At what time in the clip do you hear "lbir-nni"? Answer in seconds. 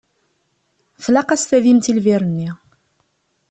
1.97-2.49